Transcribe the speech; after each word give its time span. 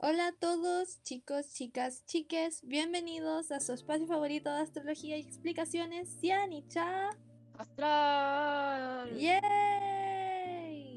Hola 0.00 0.28
a 0.28 0.32
todos, 0.32 1.02
chicos, 1.02 1.52
chicas, 1.54 2.06
chiques, 2.06 2.60
bienvenidos 2.62 3.50
a 3.50 3.58
su 3.58 3.72
espacio 3.72 4.06
favorito 4.06 4.48
de 4.48 4.60
astrología 4.60 5.16
y 5.16 5.22
explicaciones, 5.22 6.20
Cianicha. 6.20 7.10
Astral. 7.58 9.18
¡Yay! 9.18 10.94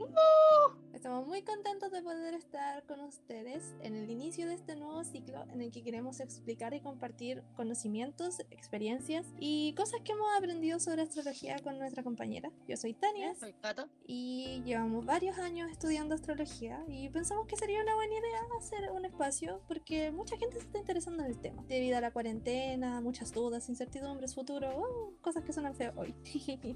Estamos 1.02 1.26
muy 1.26 1.42
contentos 1.42 1.92
de 1.92 2.04
poder 2.04 2.36
estar 2.36 2.84
con 2.86 3.00
ustedes 3.00 3.74
en 3.82 3.96
el 3.96 4.12
inicio 4.12 4.46
de 4.46 4.54
este 4.54 4.76
nuevo 4.76 5.04
ciclo 5.04 5.46
en 5.52 5.60
el 5.60 5.72
que 5.72 5.82
queremos 5.82 6.20
explicar 6.20 6.76
y 6.76 6.80
compartir 6.80 7.42
conocimientos, 7.56 8.42
experiencias 8.52 9.26
y 9.40 9.74
cosas 9.74 10.02
que 10.02 10.12
hemos 10.12 10.28
aprendido 10.38 10.80
sobre 10.80 11.02
astrología 11.02 11.58
con 11.64 11.80
nuestra 11.80 12.04
compañera. 12.04 12.52
Yo 12.68 12.78
soy 12.78 12.94
Tania 12.94 13.34
Soy 13.34 13.54
Cata. 13.54 13.90
y 14.06 14.62
llevamos 14.64 15.04
varios 15.04 15.40
años 15.40 15.72
estudiando 15.72 16.14
astrología 16.14 16.86
y 16.88 17.10
pensamos 17.10 17.48
que 17.48 17.56
sería 17.56 17.82
una 17.82 17.96
buena 17.96 18.14
idea 18.14 18.40
hacer 18.60 18.92
un 18.92 19.04
espacio 19.04 19.64
porque 19.68 20.12
mucha 20.12 20.38
gente 20.38 20.60
se 20.60 20.68
está 20.68 20.78
interesando 20.78 21.24
en 21.24 21.32
el 21.32 21.42
tema 21.42 21.64
debido 21.68 21.98
a 21.98 22.02
la 22.02 22.12
cuarentena, 22.12 23.02
muchas 23.02 23.34
dudas, 23.34 23.68
incertidumbres, 23.70 24.36
futuro, 24.36 24.70
uh, 24.78 25.20
cosas 25.22 25.44
que 25.44 25.52
suenan 25.52 25.74
feo 25.74 25.94
hoy. 25.96 26.14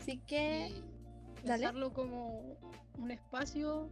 Así 0.00 0.16
que 0.26 0.72
Y 1.42 1.46
dale. 1.46 1.64
pensarlo 1.64 1.92
como 1.92 2.56
un 2.98 3.10
espacio 3.10 3.88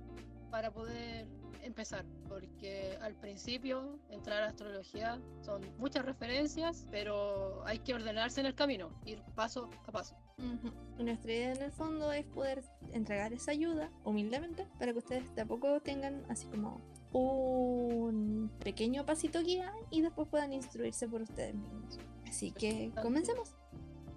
para 0.50 0.70
poder 0.70 1.26
empezar, 1.62 2.04
porque 2.28 2.96
al 3.02 3.14
principio 3.14 3.98
entrar 4.10 4.42
a 4.42 4.48
astrología 4.48 5.20
son 5.42 5.62
muchas 5.78 6.04
referencias, 6.04 6.86
pero 6.90 7.62
hay 7.66 7.80
que 7.80 7.94
ordenarse 7.94 8.40
en 8.40 8.46
el 8.46 8.54
camino, 8.54 8.90
ir 9.04 9.22
paso 9.34 9.70
a 9.86 9.92
paso. 9.92 10.16
Ujú. 10.38 10.72
Nuestra 11.02 11.32
idea 11.32 11.52
en 11.52 11.62
el 11.62 11.72
fondo 11.72 12.12
es 12.12 12.24
poder 12.26 12.62
entregar 12.92 13.32
esa 13.32 13.50
ayuda 13.50 13.90
humildemente 14.04 14.66
para 14.78 14.92
que 14.92 14.98
ustedes 14.98 15.34
de 15.34 15.42
a 15.42 15.46
poco 15.46 15.80
tengan 15.80 16.24
así 16.28 16.46
como 16.46 16.80
un 17.12 18.50
pequeño 18.62 19.04
pasito 19.04 19.42
guía 19.42 19.72
y 19.90 20.02
después 20.02 20.28
puedan 20.28 20.52
instruirse 20.52 21.08
por 21.08 21.22
ustedes 21.22 21.54
mismos. 21.54 21.98
Así 22.26 22.52
que 22.52 22.92
comencemos. 23.02 23.54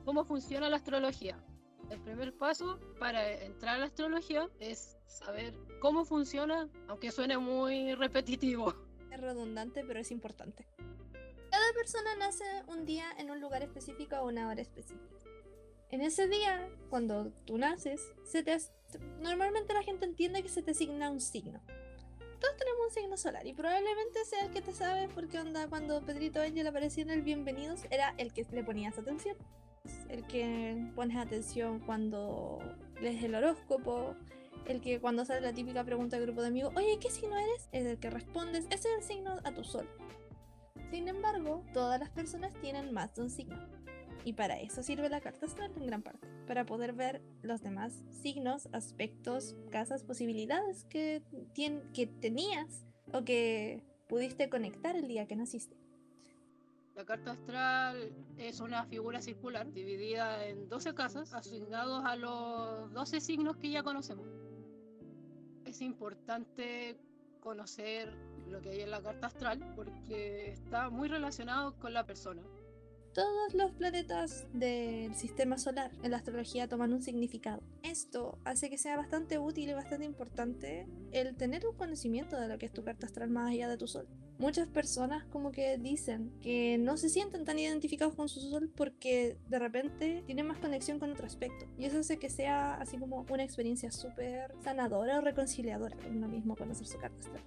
¿Cómo 0.05 0.25
funciona 0.25 0.69
la 0.69 0.77
astrología? 0.77 1.37
El 1.91 1.99
primer 1.99 2.33
paso 2.33 2.79
para 2.99 3.29
entrar 3.33 3.75
a 3.75 3.79
la 3.79 3.85
astrología 3.87 4.49
es 4.61 4.95
saber 5.07 5.53
cómo 5.81 6.05
funciona, 6.05 6.69
aunque 6.87 7.11
suene 7.11 7.37
muy 7.37 7.93
repetitivo. 7.95 8.73
Es 9.11 9.19
redundante, 9.19 9.83
pero 9.83 9.99
es 9.99 10.09
importante. 10.09 10.65
Cada 11.49 11.73
persona 11.73 12.15
nace 12.15 12.45
un 12.67 12.85
día 12.85 13.11
en 13.17 13.29
un 13.29 13.41
lugar 13.41 13.61
específico 13.61 14.15
a 14.15 14.23
una 14.23 14.47
hora 14.47 14.61
específica. 14.61 15.17
En 15.89 15.99
ese 15.99 16.29
día, 16.29 16.69
cuando 16.89 17.29
tú 17.45 17.57
naces, 17.57 18.13
se 18.23 18.41
te 18.41 18.57
normalmente 19.19 19.73
la 19.73 19.83
gente 19.83 20.05
entiende 20.05 20.41
que 20.41 20.49
se 20.49 20.61
te 20.61 20.71
asigna 20.71 21.11
un 21.11 21.19
signo. 21.19 21.61
Todos 22.39 22.55
tenemos 22.55 22.87
un 22.87 22.93
signo 22.93 23.17
solar 23.17 23.45
y 23.45 23.51
probablemente 23.51 24.23
sea 24.23 24.45
el 24.45 24.53
que 24.53 24.61
te 24.61 24.71
sabes 24.71 25.09
porque 25.13 25.39
onda 25.39 25.67
cuando 25.67 26.01
Pedrito 26.05 26.39
Angel 26.39 26.67
apareció 26.67 27.03
en 27.03 27.09
el 27.09 27.21
Bienvenidos 27.21 27.81
era 27.89 28.15
el 28.17 28.31
que 28.31 28.45
le 28.49 28.63
ponías 28.63 28.97
atención. 28.97 29.35
El 30.09 30.25
que 30.27 30.91
pones 30.95 31.17
atención 31.17 31.79
cuando 31.79 32.59
lees 33.01 33.23
el 33.23 33.35
horóscopo, 33.35 34.15
el 34.65 34.81
que 34.81 34.99
cuando 34.99 35.25
sale 35.25 35.41
la 35.41 35.53
típica 35.53 35.83
pregunta 35.83 36.17
del 36.17 36.25
grupo 36.25 36.41
de 36.41 36.47
amigos, 36.47 36.73
oye, 36.75 36.97
¿qué 36.99 37.09
signo 37.09 37.37
eres? 37.37 37.69
Es 37.71 37.85
el 37.85 37.97
que 37.97 38.09
respondes, 38.09 38.65
ese 38.65 38.89
es 38.89 38.97
el 38.97 39.03
signo 39.03 39.39
a 39.43 39.53
tu 39.53 39.63
sol. 39.63 39.87
Sin 40.91 41.07
embargo, 41.07 41.63
todas 41.73 41.99
las 41.99 42.09
personas 42.09 42.53
tienen 42.61 42.93
más 42.93 43.15
de 43.15 43.21
un 43.21 43.29
signo. 43.29 43.57
Y 44.23 44.33
para 44.33 44.59
eso 44.59 44.83
sirve 44.83 45.09
la 45.09 45.21
carta 45.21 45.45
astral 45.45 45.71
en 45.75 45.87
gran 45.87 46.03
parte, 46.03 46.27
para 46.45 46.65
poder 46.65 46.93
ver 46.93 47.21
los 47.41 47.61
demás 47.61 48.03
signos, 48.09 48.69
aspectos, 48.71 49.55
casas, 49.71 50.03
posibilidades 50.03 50.83
que, 50.85 51.23
que 51.55 52.07
tenías 52.07 52.85
o 53.13 53.23
que 53.23 53.81
pudiste 54.07 54.49
conectar 54.49 54.95
el 54.95 55.07
día 55.07 55.25
que 55.25 55.35
naciste. 55.35 55.80
La 56.95 57.05
carta 57.05 57.31
astral 57.31 58.11
es 58.37 58.59
una 58.59 58.85
figura 58.85 59.21
circular 59.21 59.71
dividida 59.71 60.45
en 60.45 60.67
12 60.67 60.93
casas 60.93 61.33
asignados 61.33 62.03
a 62.05 62.15
los 62.15 62.91
12 62.93 63.21
signos 63.21 63.57
que 63.57 63.71
ya 63.71 63.81
conocemos. 63.81 64.27
Es 65.65 65.81
importante 65.81 66.99
conocer 67.39 68.13
lo 68.47 68.61
que 68.61 68.71
hay 68.71 68.81
en 68.81 68.91
la 68.91 69.01
carta 69.01 69.27
astral 69.27 69.73
porque 69.75 70.51
está 70.51 70.89
muy 70.89 71.07
relacionado 71.07 71.79
con 71.79 71.93
la 71.93 72.05
persona. 72.05 72.43
Todos 73.13 73.53
los 73.53 73.71
planetas 73.71 74.47
del 74.53 75.13
sistema 75.15 75.57
solar 75.57 75.91
en 76.01 76.11
la 76.11 76.17
astrología 76.17 76.69
toman 76.69 76.93
un 76.93 77.01
significado. 77.01 77.61
Esto 77.83 78.37
hace 78.45 78.69
que 78.69 78.77
sea 78.77 78.95
bastante 78.95 79.37
útil 79.37 79.69
y 79.69 79.73
bastante 79.73 80.05
importante 80.05 80.87
el 81.11 81.35
tener 81.35 81.67
un 81.67 81.75
conocimiento 81.75 82.39
de 82.39 82.47
lo 82.47 82.57
que 82.57 82.67
es 82.67 82.71
tu 82.71 82.83
carta 82.83 83.07
astral 83.07 83.29
más 83.29 83.51
allá 83.51 83.67
de 83.67 83.77
tu 83.77 83.87
sol. 83.87 84.07
Muchas 84.41 84.67
personas 84.67 85.23
como 85.25 85.51
que 85.51 85.77
dicen 85.77 86.33
que 86.41 86.79
no 86.79 86.97
se 86.97 87.09
sienten 87.09 87.45
tan 87.45 87.59
identificados 87.59 88.15
con 88.15 88.27
su 88.27 88.39
sol 88.41 88.71
porque 88.75 89.37
de 89.47 89.59
repente 89.59 90.23
tienen 90.25 90.47
más 90.47 90.57
conexión 90.57 90.97
con 90.97 91.11
otro 91.11 91.27
aspecto. 91.27 91.67
Y 91.77 91.85
eso 91.85 91.99
hace 91.99 92.17
que 92.17 92.31
sea 92.31 92.73
así 92.73 92.97
como 92.97 93.23
una 93.29 93.43
experiencia 93.43 93.91
súper 93.91 94.51
sanadora 94.63 95.19
o 95.19 95.21
reconciliadora 95.21 95.95
con 95.95 96.17
uno 96.17 96.27
mismo 96.27 96.55
conocer 96.55 96.87
su 96.87 96.97
carta 96.97 97.19
astral. 97.19 97.43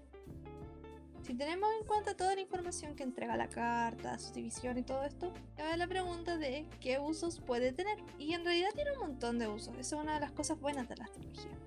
Si 1.27 1.35
tenemos 1.35 1.69
en 1.81 1.85
cuenta 1.85 2.17
toda 2.17 2.37
la 2.37 2.43
información 2.43 2.95
que 2.95 3.03
entrega 3.03 3.37
la 3.37 3.49
carta, 3.49 4.17
su 4.21 4.33
división 4.33 4.79
y 4.79 4.85
todo 4.85 5.03
esto, 5.03 5.33
cabe 5.57 5.77
la 5.77 5.89
pregunta 5.89 6.39
de 6.39 6.65
qué 6.79 7.01
usos 7.01 7.41
puede 7.41 7.73
tener. 7.73 7.99
Y 8.21 8.35
en 8.35 8.45
realidad 8.45 8.69
tiene 8.73 8.93
un 8.93 8.99
montón 9.01 9.41
de 9.41 9.49
usos. 9.49 9.75
Esa 9.81 9.97
es 9.97 10.01
una 10.01 10.15
de 10.15 10.21
las 10.21 10.31
cosas 10.31 10.61
buenas 10.61 10.89
de 10.89 10.95
la 10.95 11.07
astrología. 11.07 11.59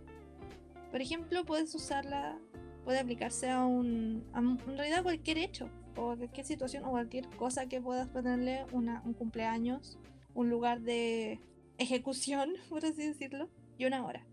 Por 0.89 1.01
ejemplo, 1.01 1.43
puedes 1.43 1.75
usarla, 1.75 2.39
puede 2.87 2.99
aplicarse 2.99 3.49
a 3.49 3.65
un, 3.65 4.23
a 4.31 4.39
un- 4.39 4.57
en 4.65 4.77
realidad 4.77 5.03
cualquier 5.03 5.39
hecho, 5.39 5.69
o 5.97 6.15
cualquier 6.15 6.45
situación, 6.45 6.85
o 6.85 6.91
cualquier 6.91 7.27
cosa 7.35 7.65
que 7.67 7.81
puedas 7.81 8.07
ponerle 8.07 8.65
una- 8.71 9.01
un 9.03 9.13
cumpleaños, 9.13 9.99
un 10.33 10.49
lugar 10.49 10.79
de 10.79 11.41
ejecución, 11.77 12.53
por 12.69 12.85
así 12.85 13.05
decirlo, 13.05 13.49
y 13.77 13.83
una 13.87 14.05
hora. 14.05 14.25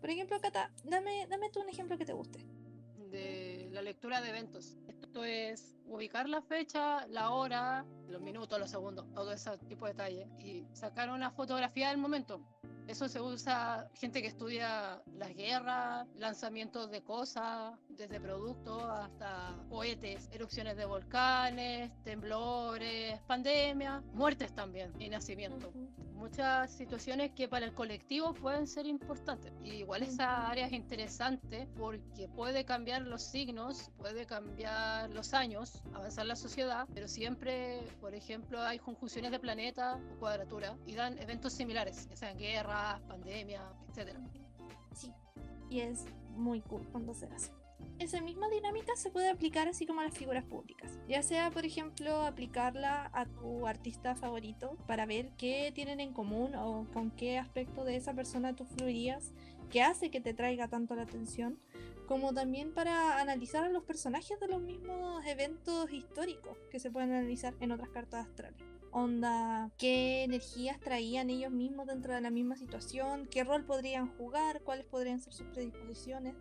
Por 0.00 0.08
ejemplo, 0.08 0.40
Cata, 0.40 0.70
dame, 0.82 1.26
dame 1.28 1.50
tú 1.50 1.60
un 1.60 1.68
ejemplo 1.68 1.98
que 1.98 2.06
te 2.06 2.14
guste. 2.14 2.46
de 3.10 3.68
la 3.72 3.82
lectura 3.82 4.20
de 4.22 4.28
eventos. 4.30 4.78
Esto 4.86 5.24
es 5.24 5.74
ubicar 5.86 6.28
la 6.28 6.40
fecha, 6.42 7.06
la 7.08 7.30
hora, 7.30 7.84
los 8.08 8.22
minutos, 8.22 8.58
los 8.60 8.70
segundos, 8.70 9.04
todo 9.12 9.32
ese 9.32 9.50
tipo 9.68 9.84
de 9.86 9.92
detalles 9.92 10.28
y 10.38 10.64
sacar 10.72 11.10
una 11.10 11.32
fotografía 11.32 11.88
del 11.88 11.98
momento. 11.98 12.40
Eso 12.86 13.08
se 13.08 13.20
usa 13.20 13.88
gente 13.94 14.22
que 14.22 14.28
estudia 14.28 15.02
las 15.16 15.34
guerras, 15.34 16.06
lanzamientos 16.18 16.90
de 16.92 17.02
cosas, 17.02 17.74
desde 18.00 18.18
productos 18.18 18.82
hasta 18.82 19.54
cohetes, 19.68 20.28
erupciones 20.32 20.76
de 20.76 20.86
volcanes, 20.86 21.92
temblores, 22.02 23.20
pandemias, 23.26 24.02
muertes 24.14 24.54
también 24.54 24.92
y 24.98 25.08
nacimientos 25.10 25.74
muchas 26.20 26.70
situaciones 26.70 27.32
que 27.32 27.48
para 27.48 27.64
el 27.64 27.72
colectivo 27.72 28.34
pueden 28.34 28.66
ser 28.66 28.86
importantes. 28.86 29.52
Y 29.64 29.76
igual 29.76 30.02
esa 30.02 30.48
área 30.48 30.66
es 30.66 30.72
interesante 30.72 31.66
porque 31.78 32.28
puede 32.28 32.64
cambiar 32.66 33.02
los 33.02 33.22
signos, 33.22 33.90
puede 33.96 34.26
cambiar 34.26 35.08
los 35.10 35.32
años, 35.32 35.82
avanzar 35.94 36.26
la 36.26 36.36
sociedad, 36.36 36.86
pero 36.94 37.08
siempre, 37.08 37.80
por 38.00 38.14
ejemplo, 38.14 38.60
hay 38.60 38.78
conjunciones 38.78 39.30
de 39.30 39.40
planetas 39.40 39.98
o 40.14 40.18
cuadratura 40.18 40.76
y 40.86 40.94
dan 40.94 41.18
eventos 41.18 41.54
similares, 41.54 42.06
ya 42.10 42.16
sean 42.16 42.36
guerras, 42.36 43.00
pandemias, 43.08 43.64
etc. 43.88 44.14
Sí, 44.94 45.10
y 45.70 45.80
es 45.80 46.04
muy 46.36 46.60
cool 46.60 46.86
cuando 46.92 47.14
se 47.14 47.26
hace. 47.26 47.59
Esa 47.98 48.20
misma 48.20 48.48
dinámica 48.48 48.96
se 48.96 49.10
puede 49.10 49.28
aplicar 49.28 49.68
así 49.68 49.86
como 49.86 50.00
a 50.00 50.04
las 50.04 50.16
figuras 50.16 50.44
públicas. 50.44 50.98
Ya 51.08 51.22
sea, 51.22 51.50
por 51.50 51.66
ejemplo, 51.66 52.22
aplicarla 52.22 53.10
a 53.12 53.26
tu 53.26 53.66
artista 53.66 54.14
favorito 54.14 54.76
para 54.86 55.06
ver 55.06 55.32
qué 55.36 55.70
tienen 55.74 56.00
en 56.00 56.12
común 56.12 56.54
o 56.54 56.86
con 56.92 57.10
qué 57.10 57.38
aspecto 57.38 57.84
de 57.84 57.96
esa 57.96 58.14
persona 58.14 58.56
tú 58.56 58.64
fluirías, 58.64 59.32
que 59.70 59.82
hace 59.82 60.10
que 60.10 60.20
te 60.20 60.34
traiga 60.34 60.68
tanto 60.68 60.94
la 60.94 61.02
atención, 61.02 61.58
como 62.06 62.32
también 62.32 62.72
para 62.72 63.20
analizar 63.20 63.64
a 63.64 63.68
los 63.68 63.84
personajes 63.84 64.40
de 64.40 64.48
los 64.48 64.60
mismos 64.60 65.24
eventos 65.26 65.92
históricos 65.92 66.56
que 66.70 66.80
se 66.80 66.90
pueden 66.90 67.12
analizar 67.12 67.54
en 67.60 67.72
otras 67.72 67.90
cartas 67.90 68.26
astrales 68.26 68.70
onda, 68.92 69.70
qué 69.78 70.24
energías 70.24 70.80
traían 70.80 71.30
ellos 71.30 71.52
mismos 71.52 71.86
dentro 71.86 72.14
de 72.14 72.20
la 72.20 72.30
misma 72.30 72.56
situación, 72.56 73.26
qué 73.26 73.44
rol 73.44 73.64
podrían 73.64 74.08
jugar, 74.16 74.62
cuáles 74.62 74.86
podrían 74.86 75.20
ser 75.20 75.32
sus 75.32 75.46
predisposiciones. 75.48 76.34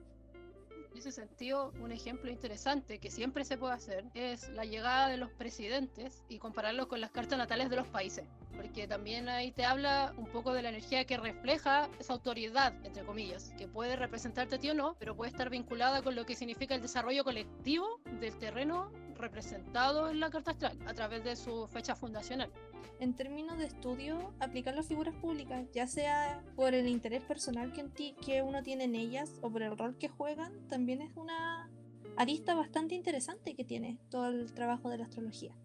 En 0.91 0.97
ese 0.97 1.11
sentido, 1.11 1.71
un 1.81 1.91
ejemplo 1.91 2.31
interesante 2.31 2.99
que 2.99 3.11
siempre 3.11 3.45
se 3.45 3.57
puede 3.57 3.73
hacer 3.73 4.05
es 4.15 4.49
la 4.49 4.65
llegada 4.65 5.07
de 5.07 5.17
los 5.17 5.31
presidentes 5.31 6.23
y 6.27 6.39
compararlo 6.39 6.87
con 6.87 6.99
las 6.99 7.11
cartas 7.11 7.37
natales 7.37 7.69
de 7.69 7.75
los 7.75 7.87
países, 7.87 8.25
porque 8.55 8.87
también 8.87 9.29
ahí 9.29 9.51
te 9.51 9.65
habla 9.65 10.13
un 10.17 10.25
poco 10.25 10.51
de 10.51 10.63
la 10.63 10.69
energía 10.69 11.05
que 11.05 11.17
refleja 11.17 11.89
esa 11.99 12.13
autoridad, 12.13 12.73
entre 12.83 13.05
comillas, 13.05 13.53
que 13.57 13.67
puede 13.67 13.95
representarte 13.95 14.55
a 14.67 14.71
o 14.71 14.75
no, 14.75 14.95
pero 14.99 15.15
puede 15.15 15.31
estar 15.31 15.49
vinculada 15.49 16.01
con 16.01 16.15
lo 16.15 16.25
que 16.25 16.35
significa 16.35 16.75
el 16.75 16.81
desarrollo 16.81 17.23
colectivo 17.23 18.01
del 18.19 18.37
terreno 18.37 18.91
representado 19.19 20.09
en 20.09 20.19
la 20.19 20.29
carta 20.29 20.51
astral 20.51 20.77
a 20.87 20.93
través 20.93 21.23
de 21.23 21.35
su 21.35 21.67
fecha 21.67 21.95
fundacional. 21.95 22.51
En 22.99 23.13
términos 23.15 23.57
de 23.57 23.65
estudio, 23.65 24.33
aplicar 24.39 24.75
las 24.75 24.87
figuras 24.87 25.15
públicas, 25.15 25.65
ya 25.71 25.87
sea 25.87 26.43
por 26.55 26.73
el 26.73 26.87
interés 26.87 27.23
personal 27.23 27.71
que, 27.71 27.81
en 27.81 27.91
ti- 27.91 28.15
que 28.25 28.41
uno 28.41 28.61
tiene 28.63 28.85
en 28.85 28.95
ellas 28.95 29.33
o 29.41 29.49
por 29.49 29.61
el 29.61 29.77
rol 29.77 29.97
que 29.97 30.09
juegan, 30.09 30.67
también 30.67 31.01
es 31.01 31.15
una 31.15 31.69
arista 32.17 32.55
bastante 32.55 32.95
interesante 32.95 33.55
que 33.55 33.63
tiene 33.63 33.97
todo 34.09 34.27
el 34.27 34.53
trabajo 34.53 34.89
de 34.89 34.97
la 34.97 35.05
astrología. 35.05 35.55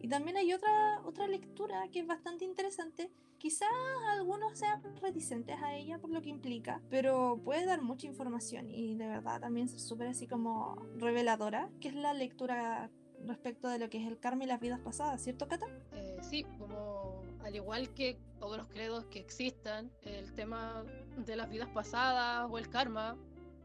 Y 0.00 0.08
también 0.08 0.36
hay 0.36 0.52
otra, 0.52 1.00
otra 1.04 1.28
lectura 1.28 1.86
que 1.92 2.00
es 2.00 2.06
bastante 2.06 2.44
interesante. 2.44 3.12
Quizás 3.42 3.68
algunos 4.12 4.56
sean 4.56 4.80
reticentes 5.00 5.60
a 5.60 5.74
ella 5.74 5.98
por 5.98 6.10
lo 6.10 6.22
que 6.22 6.28
implica, 6.28 6.80
pero 6.88 7.40
puede 7.44 7.66
dar 7.66 7.82
mucha 7.82 8.06
información 8.06 8.70
y 8.70 8.94
de 8.94 9.08
verdad 9.08 9.40
también 9.40 9.68
ser 9.68 9.80
súper 9.80 10.06
así 10.06 10.28
como 10.28 10.76
reveladora, 10.94 11.68
que 11.80 11.88
es 11.88 11.94
la 11.94 12.14
lectura 12.14 12.88
respecto 13.26 13.66
de 13.66 13.80
lo 13.80 13.90
que 13.90 13.98
es 14.00 14.06
el 14.06 14.20
karma 14.20 14.44
y 14.44 14.46
las 14.46 14.60
vidas 14.60 14.78
pasadas, 14.78 15.24
¿cierto, 15.24 15.48
Cata? 15.48 15.66
Eh, 15.90 16.18
sí, 16.20 16.44
como 16.56 17.20
al 17.42 17.56
igual 17.56 17.92
que 17.94 18.16
todos 18.38 18.56
los 18.56 18.68
credos 18.68 19.06
que 19.06 19.18
existan, 19.18 19.90
el 20.02 20.32
tema 20.34 20.84
de 21.26 21.34
las 21.34 21.50
vidas 21.50 21.68
pasadas 21.70 22.46
o 22.48 22.58
el 22.58 22.70
karma 22.70 23.18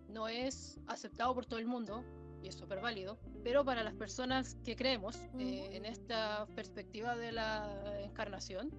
no 0.10 0.28
es 0.28 0.80
aceptado 0.88 1.36
por 1.36 1.46
todo 1.46 1.60
el 1.60 1.68
mundo 1.68 2.04
y 2.42 2.48
es 2.48 2.56
súper 2.56 2.82
válido, 2.82 3.20
pero 3.44 3.64
para 3.64 3.84
las 3.84 3.94
personas 3.94 4.58
que 4.64 4.76
creemos 4.76 5.18
eh, 5.38 5.70
en 5.74 5.86
esta 5.86 6.48
perspectiva 6.56 7.16
de 7.16 7.32
la 7.32 8.02
encarnación, 8.02 8.72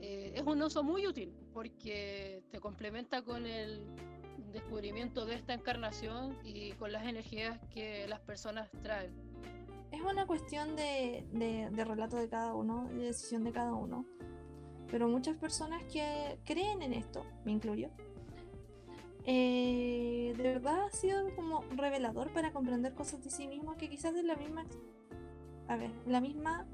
eh, 0.00 0.32
es 0.34 0.42
un 0.42 0.62
uso 0.62 0.82
muy 0.82 1.06
útil 1.06 1.32
porque 1.52 2.42
te 2.50 2.60
complementa 2.60 3.22
con 3.22 3.46
el 3.46 3.86
descubrimiento 4.52 5.26
de 5.26 5.34
esta 5.34 5.54
encarnación 5.54 6.36
y 6.44 6.72
con 6.72 6.92
las 6.92 7.06
energías 7.06 7.58
que 7.70 8.06
las 8.08 8.20
personas 8.20 8.70
traen. 8.82 9.12
Es 9.90 10.00
una 10.02 10.26
cuestión 10.26 10.76
de, 10.76 11.24
de 11.32 11.84
relato 11.84 12.16
de 12.16 12.28
cada 12.28 12.54
uno, 12.54 12.88
de 12.88 13.06
decisión 13.06 13.44
de 13.44 13.52
cada 13.52 13.72
uno. 13.72 14.04
Pero 14.90 15.08
muchas 15.08 15.36
personas 15.36 15.82
que 15.84 16.38
creen 16.44 16.82
en 16.82 16.94
esto, 16.94 17.24
me 17.44 17.52
incluyo, 17.52 17.90
eh, 19.30 20.32
de 20.38 20.42
verdad 20.42 20.86
ha 20.86 20.90
sido 20.90 21.34
como 21.36 21.62
revelador 21.76 22.32
para 22.32 22.50
comprender 22.50 22.94
cosas 22.94 23.22
de 23.22 23.28
sí 23.28 23.46
mismo 23.46 23.76
que 23.76 23.90
quizás 23.90 24.14
de 24.14 24.22
la 24.22 24.36
misma, 24.36 24.64
a 25.68 25.76
ver, 25.76 25.90
la 26.06 26.22
misma 26.22 26.66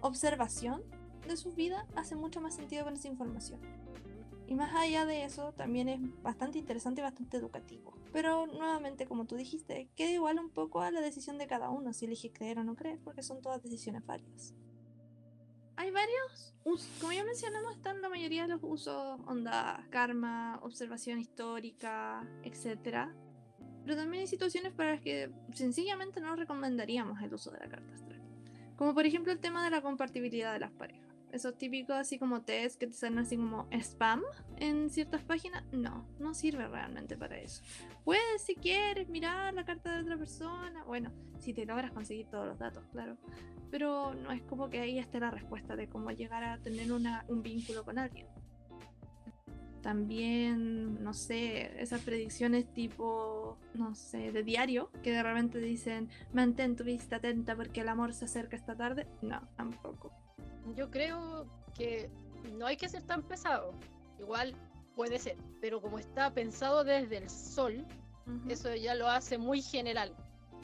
observación 0.00 0.84
de 1.26 1.36
su 1.36 1.52
vida 1.52 1.86
hace 1.96 2.16
mucho 2.16 2.40
más 2.40 2.54
sentido 2.54 2.84
con 2.84 2.94
esa 2.94 3.08
información. 3.08 3.60
Y 4.46 4.54
más 4.54 4.74
allá 4.74 5.04
de 5.04 5.24
eso, 5.24 5.52
también 5.52 5.88
es 5.88 6.00
bastante 6.22 6.58
interesante 6.58 7.00
y 7.00 7.04
bastante 7.04 7.36
educativo. 7.36 7.94
Pero 8.12 8.46
nuevamente, 8.46 9.06
como 9.06 9.26
tú 9.26 9.36
dijiste, 9.36 9.90
queda 9.94 10.10
igual 10.10 10.38
un 10.38 10.50
poco 10.50 10.80
a 10.80 10.90
la 10.90 11.00
decisión 11.00 11.36
de 11.36 11.46
cada 11.46 11.68
uno 11.68 11.92
si 11.92 12.06
elige 12.06 12.32
creer 12.32 12.58
o 12.58 12.64
no 12.64 12.74
creer, 12.74 12.98
porque 13.04 13.22
son 13.22 13.42
todas 13.42 13.62
decisiones 13.62 14.06
válidas 14.06 14.54
hay 15.78 15.92
varios 15.92 16.56
usos. 16.64 16.90
Como 17.00 17.12
ya 17.12 17.22
mencionamos, 17.22 17.76
están 17.76 18.02
la 18.02 18.08
mayoría 18.08 18.42
de 18.42 18.48
los 18.48 18.60
usos, 18.64 19.20
onda, 19.26 19.86
karma, 19.90 20.58
observación 20.62 21.20
histórica, 21.20 22.28
etc. 22.42 23.08
Pero 23.84 23.94
también 23.94 24.22
hay 24.22 24.26
situaciones 24.26 24.72
para 24.72 24.94
las 24.94 25.00
que 25.00 25.30
sencillamente 25.54 26.20
no 26.20 26.34
recomendaríamos 26.34 27.22
el 27.22 27.32
uso 27.32 27.52
de 27.52 27.60
la 27.60 27.68
carta 27.68 27.94
astral. 27.94 28.20
Como 28.74 28.92
por 28.92 29.06
ejemplo 29.06 29.32
el 29.32 29.38
tema 29.38 29.62
de 29.62 29.70
la 29.70 29.80
compatibilidad 29.80 30.52
de 30.52 30.58
las 30.58 30.72
parejas. 30.72 31.07
Esos 31.32 31.58
típicos 31.58 31.94
así 31.94 32.18
como 32.18 32.42
test 32.42 32.80
que 32.80 32.86
te 32.86 32.94
salen 32.94 33.18
así 33.18 33.36
como 33.36 33.68
spam 33.70 34.22
en 34.56 34.88
ciertas 34.88 35.22
páginas, 35.22 35.62
no, 35.72 36.08
no 36.18 36.32
sirve 36.32 36.66
realmente 36.66 37.18
para 37.18 37.38
eso. 37.38 37.62
Puedes 38.04 38.42
si 38.42 38.54
quieres 38.54 39.08
mirar 39.08 39.52
la 39.52 39.64
carta 39.64 39.94
de 39.94 40.02
otra 40.02 40.16
persona, 40.16 40.84
bueno, 40.84 41.12
si 41.38 41.52
te 41.52 41.66
logras 41.66 41.92
conseguir 41.92 42.26
todos 42.28 42.46
los 42.46 42.58
datos, 42.58 42.82
claro. 42.92 43.18
Pero 43.70 44.14
no 44.14 44.32
es 44.32 44.42
como 44.42 44.70
que 44.70 44.80
ahí 44.80 44.98
esté 44.98 45.20
la 45.20 45.30
respuesta 45.30 45.76
de 45.76 45.88
cómo 45.88 46.10
llegar 46.12 46.42
a 46.44 46.58
tener 46.58 46.90
una, 46.92 47.26
un 47.28 47.42
vínculo 47.42 47.84
con 47.84 47.98
alguien. 47.98 48.26
También, 49.82 51.02
no 51.04 51.12
sé, 51.12 51.80
esas 51.80 52.00
predicciones 52.00 52.72
tipo, 52.72 53.58
no 53.74 53.94
sé, 53.94 54.32
de 54.32 54.42
diario, 54.42 54.90
que 55.02 55.12
de 55.12 55.22
repente 55.22 55.58
dicen, 55.58 56.08
mantén 56.32 56.74
tu 56.74 56.84
vista 56.84 57.16
atenta 57.16 57.54
porque 57.54 57.82
el 57.82 57.88
amor 57.88 58.14
se 58.14 58.24
acerca 58.24 58.56
esta 58.56 58.74
tarde. 58.74 59.06
No, 59.20 59.46
tampoco 59.56 60.27
yo 60.74 60.90
creo 60.90 61.46
que 61.74 62.10
no 62.52 62.66
hay 62.66 62.76
que 62.76 62.88
ser 62.88 63.02
tan 63.02 63.22
pesado. 63.22 63.72
Igual 64.18 64.54
puede 64.94 65.18
ser, 65.18 65.36
pero 65.60 65.80
como 65.80 65.98
está 65.98 66.32
pensado 66.32 66.84
desde 66.84 67.18
el 67.18 67.30
sol, 67.30 67.86
eso 68.48 68.74
ya 68.74 68.94
lo 68.94 69.08
hace 69.08 69.38
muy 69.38 69.62
general. 69.62 70.14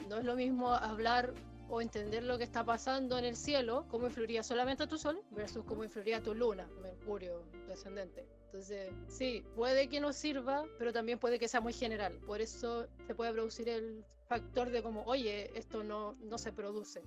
No 0.09 0.17
es 0.17 0.25
lo 0.25 0.35
mismo 0.35 0.73
hablar 0.73 1.33
o 1.69 1.81
entender 1.81 2.23
lo 2.23 2.37
que 2.37 2.43
está 2.43 2.63
pasando 2.63 3.17
en 3.17 3.25
el 3.25 3.35
cielo, 3.35 3.85
cómo 3.89 4.05
influiría 4.07 4.43
solamente 4.43 4.83
a 4.83 4.87
tu 4.87 4.97
sol 4.97 5.21
versus 5.31 5.63
cómo 5.65 5.83
influiría 5.83 6.17
a 6.17 6.21
tu 6.21 6.35
luna, 6.35 6.67
Mercurio, 6.81 7.43
descendente. 7.67 8.27
Entonces, 8.45 8.93
sí, 9.07 9.43
puede 9.55 9.89
que 9.89 9.99
nos 9.99 10.15
sirva, 10.15 10.63
pero 10.77 10.93
también 10.93 11.17
puede 11.17 11.39
que 11.39 11.47
sea 11.47 11.61
muy 11.61 11.73
general. 11.73 12.19
Por 12.25 12.39
eso 12.39 12.87
se 13.07 13.15
puede 13.15 13.33
producir 13.33 13.67
el 13.67 14.05
factor 14.27 14.69
de 14.69 14.83
como, 14.83 15.03
oye, 15.03 15.51
esto 15.57 15.83
no, 15.83 16.13
no 16.21 16.37
se 16.37 16.53
produce 16.53 17.01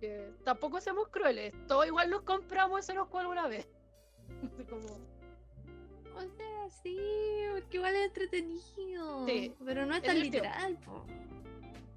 porque 0.00 0.32
tampoco 0.44 0.80
seamos 0.80 1.08
crueles, 1.08 1.52
todo 1.66 1.84
igual 1.84 2.08
nos 2.08 2.22
compramos 2.22 2.80
ese 2.80 2.94
los 2.94 3.06
alguna 3.14 3.48
vez. 3.48 3.68
Como... 4.70 4.86
O 6.16 6.36
sea, 6.36 6.70
sí, 6.82 6.98
porque 7.52 7.76
igual 7.76 7.94
es 7.94 8.06
entretenido. 8.06 9.26
Sí, 9.26 9.54
pero 9.64 9.86
no 9.86 9.94
es 9.94 10.02
tan 10.02 10.18
literal, 10.18 10.78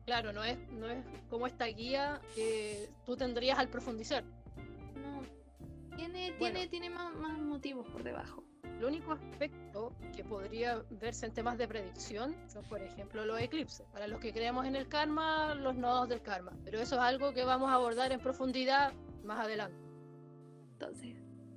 Claro, 0.05 0.33
no 0.33 0.43
es, 0.43 0.57
no 0.71 0.89
es 0.89 1.03
como 1.29 1.47
esta 1.47 1.65
guía 1.65 2.19
que 2.35 2.89
tú 3.05 3.15
tendrías 3.15 3.57
al 3.57 3.69
profundizar. 3.69 4.23
No, 4.95 5.21
tiene, 5.95 6.33
tiene, 6.33 6.67
tiene 6.67 6.89
más 6.89 7.39
motivos 7.39 7.87
por 7.87 8.03
debajo. 8.03 8.43
El 8.83 8.89
único 8.89 9.13
aspecto 9.13 9.95
que 10.13 10.25
podría 10.25 10.83
verse 10.89 11.25
en 11.25 11.33
temas 11.33 11.57
de 11.57 11.69
predicción 11.69 12.35
son, 12.49 12.65
por 12.65 12.81
ejemplo, 12.81 13.25
los 13.25 13.39
eclipses. 13.39 13.87
Para 13.93 14.07
los 14.07 14.19
que 14.19 14.33
creemos 14.33 14.65
en 14.65 14.75
el 14.75 14.89
karma, 14.89 15.55
los 15.55 15.73
nodos 15.77 16.09
del 16.09 16.21
karma. 16.21 16.51
Pero 16.65 16.81
eso 16.81 16.95
es 16.95 17.01
algo 17.01 17.33
que 17.33 17.45
vamos 17.45 17.69
a 17.69 17.75
abordar 17.75 18.11
en 18.11 18.19
profundidad 18.19 18.91
más 19.23 19.39
adelante. 19.39 19.77
Entonces, 20.73 21.15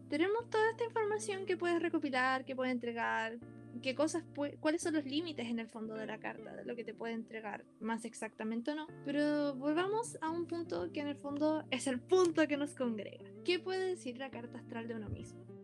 tenemos 0.08 0.48
toda 0.50 0.70
esta 0.70 0.84
información 0.84 1.46
que 1.46 1.56
puedes 1.56 1.82
recopilar, 1.82 2.44
que 2.44 2.54
puedes 2.54 2.72
entregar, 2.72 3.40
qué 3.82 3.96
cosas 3.96 4.22
cuáles 4.60 4.82
son 4.82 4.94
los 4.94 5.04
límites 5.04 5.48
en 5.48 5.58
el 5.58 5.66
fondo 5.66 5.94
de 5.94 6.06
la 6.06 6.20
carta, 6.20 6.54
de 6.54 6.64
lo 6.64 6.76
que 6.76 6.84
te 6.84 6.94
puede 6.94 7.14
entregar, 7.14 7.64
más 7.80 8.04
exactamente 8.04 8.70
o 8.70 8.76
no. 8.76 8.86
Pero 9.04 9.56
volvamos 9.56 10.16
a 10.20 10.30
un 10.30 10.46
punto 10.46 10.92
que 10.92 11.00
en 11.00 11.08
el 11.08 11.16
fondo 11.16 11.64
es 11.72 11.88
el 11.88 11.98
punto 11.98 12.46
que 12.46 12.56
nos 12.56 12.76
congrega. 12.76 13.28
¿Qué 13.44 13.58
puede 13.58 13.88
decir 13.88 14.16
la 14.16 14.30
carta 14.30 14.58
astral 14.58 14.86
de 14.86 14.94
uno 14.94 15.08
mismo? 15.08 15.55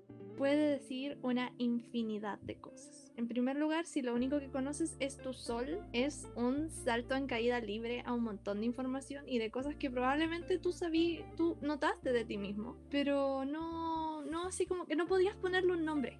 Puede 0.42 0.70
decir 0.70 1.18
una 1.22 1.52
infinidad 1.58 2.36
de 2.40 2.56
cosas. 2.56 3.12
En 3.16 3.28
primer 3.28 3.54
lugar, 3.56 3.86
si 3.86 4.02
lo 4.02 4.12
único 4.12 4.40
que 4.40 4.50
conoces 4.50 4.96
es 4.98 5.16
tu 5.16 5.32
sol, 5.32 5.78
es 5.92 6.26
un 6.34 6.68
salto 6.68 7.14
en 7.14 7.28
caída 7.28 7.60
libre 7.60 8.02
a 8.04 8.12
un 8.12 8.24
montón 8.24 8.58
de 8.58 8.66
información 8.66 9.22
y 9.28 9.38
de 9.38 9.52
cosas 9.52 9.76
que 9.76 9.88
probablemente 9.88 10.58
tú 10.58 10.72
sabías, 10.72 11.32
tú 11.36 11.58
notaste 11.62 12.12
de 12.12 12.24
ti 12.24 12.38
mismo, 12.38 12.76
pero 12.90 13.44
no, 13.44 14.24
no 14.24 14.46
así 14.48 14.66
como 14.66 14.84
que 14.84 14.96
no 14.96 15.06
podías 15.06 15.36
ponerle 15.36 15.74
un 15.74 15.84
nombre. 15.84 16.18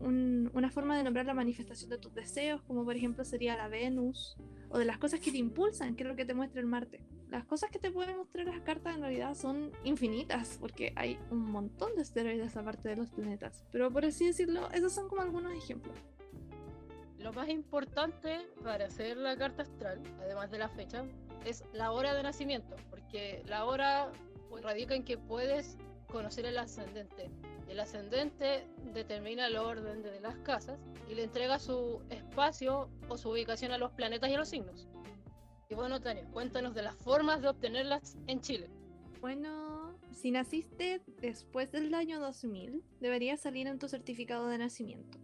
una 0.00 0.70
forma 0.72 0.96
de 0.96 1.04
nombrar 1.04 1.26
la 1.26 1.34
manifestación 1.34 1.90
de 1.90 1.98
tus 1.98 2.12
deseos, 2.12 2.60
como 2.62 2.84
por 2.84 2.96
ejemplo 2.96 3.24
sería 3.24 3.56
la 3.56 3.68
Venus, 3.68 4.36
o 4.68 4.78
de 4.78 4.84
las 4.84 4.98
cosas 4.98 5.20
que 5.20 5.30
te 5.30 5.38
impulsan, 5.38 5.94
que 5.94 6.02
es 6.02 6.08
lo 6.08 6.16
que 6.16 6.24
te 6.24 6.34
muestra 6.34 6.60
el 6.60 6.66
Marte 6.66 7.04
las 7.30 7.44
cosas 7.44 7.70
que 7.70 7.78
te 7.78 7.90
pueden 7.90 8.16
mostrar 8.16 8.46
las 8.46 8.60
cartas 8.60 8.96
en 8.96 9.02
realidad 9.02 9.34
son 9.34 9.70
infinitas, 9.84 10.56
porque 10.60 10.92
hay 10.96 11.18
un 11.30 11.50
montón 11.50 11.94
de 11.94 12.02
esteroides 12.02 12.56
aparte 12.56 12.88
de 12.88 12.96
los 12.96 13.10
planetas. 13.10 13.64
Pero 13.70 13.90
por 13.90 14.04
así 14.04 14.26
decirlo, 14.26 14.68
esos 14.72 14.92
son 14.92 15.08
como 15.08 15.22
algunos 15.22 15.52
ejemplos. 15.52 15.96
Lo 17.18 17.32
más 17.32 17.48
importante 17.48 18.40
para 18.64 18.86
hacer 18.86 19.16
la 19.16 19.36
carta 19.36 19.62
astral, 19.62 20.02
además 20.20 20.50
de 20.50 20.58
la 20.58 20.68
fecha, 20.68 21.04
es 21.44 21.64
la 21.72 21.92
hora 21.92 22.14
de 22.14 22.22
nacimiento, 22.22 22.76
porque 22.88 23.42
la 23.46 23.64
hora 23.64 24.10
radica 24.62 24.94
en 24.94 25.04
que 25.04 25.16
puedes 25.16 25.76
conocer 26.10 26.46
el 26.46 26.58
ascendente. 26.58 27.30
El 27.68 27.78
ascendente 27.78 28.66
determina 28.92 29.46
el 29.46 29.56
orden 29.56 30.02
de 30.02 30.20
las 30.20 30.34
casas 30.38 30.78
y 31.08 31.14
le 31.14 31.22
entrega 31.22 31.60
su 31.60 32.02
espacio 32.10 32.88
o 33.08 33.16
su 33.16 33.30
ubicación 33.30 33.70
a 33.70 33.78
los 33.78 33.92
planetas 33.92 34.28
y 34.30 34.34
a 34.34 34.38
los 34.38 34.48
signos. 34.48 34.88
Y 35.70 35.76
bueno, 35.76 36.00
Tania, 36.00 36.24
cuéntanos 36.32 36.74
de 36.74 36.82
las 36.82 36.96
formas 36.96 37.40
de 37.42 37.48
obtenerlas 37.48 38.16
en 38.26 38.40
Chile. 38.40 38.68
Bueno, 39.20 39.96
si 40.10 40.32
naciste 40.32 41.00
después 41.20 41.70
del 41.70 41.94
año 41.94 42.18
2000, 42.18 42.82
debería 42.98 43.36
salir 43.36 43.68
en 43.68 43.78
tu 43.78 43.88
certificado 43.88 44.48
de 44.48 44.58
nacimiento. 44.58 45.18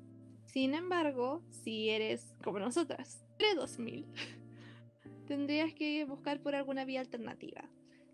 Sin 0.45 0.75
embargo, 0.75 1.43
si 1.51 1.91
eres 1.91 2.33
como 2.45 2.61
nosotras, 2.61 3.25
pre-2000, 3.39 4.05
tendrías 5.27 5.75
que 5.75 6.05
buscar 6.05 6.41
por 6.41 6.55
alguna 6.55 6.85
vía 6.85 7.01
alternativa. 7.01 7.69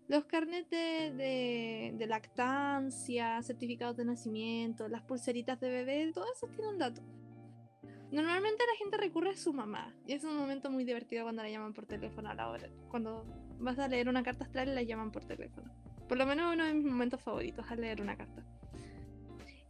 Los 0.07 0.25
carnets 0.25 0.71
de, 0.71 1.93
de, 1.95 2.07
lactancia, 2.07 3.43
certificados 3.43 3.95
de 3.95 4.05
nacimiento, 4.05 4.87
las 4.87 5.03
pulseritas 5.03 5.59
de 5.59 5.69
bebé, 5.69 6.11
todo 6.11 6.25
eso 6.33 6.47
tiene 6.47 6.67
un 6.71 6.79
dato. 6.79 7.03
Normalmente 8.13 8.63
la 8.71 8.77
gente 8.77 8.97
recurre 8.97 9.31
a 9.31 9.35
su 9.35 9.53
mamá. 9.53 9.91
Y 10.05 10.13
es 10.13 10.23
un 10.23 10.37
momento 10.37 10.69
muy 10.69 10.83
divertido 10.83 11.23
cuando 11.23 11.41
la 11.41 11.49
llaman 11.49 11.73
por 11.73 11.87
teléfono 11.87 12.29
a 12.29 12.35
la 12.35 12.47
hora. 12.47 12.69
Cuando 12.89 13.25
vas 13.57 13.79
a 13.79 13.87
leer 13.87 14.07
una 14.07 14.21
carta 14.21 14.43
astral 14.43 14.75
la 14.75 14.83
llaman 14.83 15.11
por 15.11 15.25
teléfono. 15.25 15.73
Por 16.07 16.19
lo 16.19 16.27
menos 16.27 16.53
uno 16.53 16.63
de 16.63 16.75
mis 16.75 16.85
momentos 16.85 17.19
favoritos 17.19 17.65
al 17.71 17.81
leer 17.81 18.03
una 18.03 18.15
carta. 18.15 18.45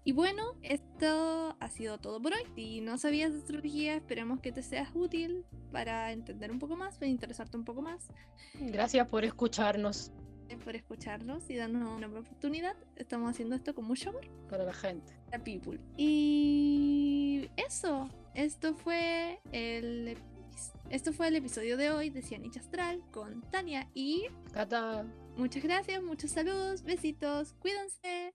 Y 0.04 0.12
bueno, 0.12 0.56
esto 0.62 1.56
ha 1.58 1.70
sido 1.70 2.00
todo 2.00 2.22
por 2.22 2.34
hoy. 2.34 2.42
Si 2.54 2.82
no 2.82 2.98
sabías 2.98 3.32
de 3.32 3.40
astrología, 3.40 3.96
esperemos 3.96 4.42
que 4.42 4.52
te 4.52 4.62
seas 4.62 4.90
útil 4.94 5.46
para 5.72 6.12
entender 6.12 6.52
un 6.52 6.60
poco 6.60 6.76
más, 6.76 6.96
para 6.98 7.08
interesarte 7.08 7.56
un 7.56 7.64
poco 7.64 7.82
más. 7.82 8.10
Gracias 8.56 9.08
por 9.08 9.24
escucharnos. 9.24 10.12
Por 10.66 10.76
escucharnos 10.76 11.50
y 11.50 11.56
darnos 11.56 11.96
una 11.96 12.08
oportunidad. 12.08 12.76
Estamos 12.98 13.32
haciendo 13.32 13.56
esto 13.56 13.74
con 13.74 13.86
mucho 13.86 14.10
amor. 14.10 14.28
Para 14.50 14.66
la 14.66 14.74
gente. 14.74 15.18
La 15.32 15.40
people. 15.40 15.80
Y 15.96 17.50
eso. 17.56 18.10
Esto 18.36 18.74
fue 18.74 19.40
el 19.52 20.18
esto 20.90 21.14
fue 21.14 21.28
el 21.28 21.36
episodio 21.36 21.78
de 21.78 21.90
hoy 21.90 22.10
de 22.10 22.22
Cianich 22.22 22.58
Astral 22.58 23.02
con 23.12 23.42
Tania 23.50 23.90
y 23.94 24.28
Cata. 24.52 25.06
Muchas 25.38 25.64
gracias, 25.64 26.04
muchos 26.04 26.32
saludos, 26.32 26.84
besitos, 26.84 27.54
cuídense. 27.54 28.34